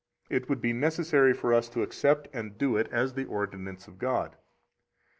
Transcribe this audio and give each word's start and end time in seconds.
it 0.31 0.49
would 0.49 0.59
be 0.59 0.73
necessary 0.73 1.31
for 1.31 1.53
us 1.53 1.69
to 1.69 1.83
accept 1.83 2.27
and 2.33 2.57
do 2.57 2.75
it 2.75 2.87
as 2.91 3.13
the 3.13 3.25
ordinance 3.25 3.87
of 3.87 3.99
God. 3.99 4.35